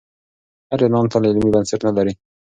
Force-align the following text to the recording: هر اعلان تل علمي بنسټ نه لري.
هر 0.71 0.79
اعلان 0.85 1.05
تل 1.11 1.23
علمي 1.29 1.49
بنسټ 1.53 1.81
نه 1.87 1.91
لري. 1.97 2.13